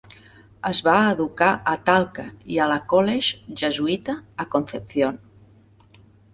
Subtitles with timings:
[0.69, 5.25] Es va educar a Talca i a la College jesuïta a Concepción.